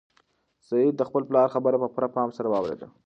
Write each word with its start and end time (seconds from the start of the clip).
سعید 0.67 0.93
د 0.97 1.01
خپل 1.09 1.23
پلار 1.29 1.47
خبره 1.55 1.77
په 1.79 1.87
پوره 1.93 2.09
پام 2.15 2.29
سره 2.37 2.47
واورېده. 2.49 2.87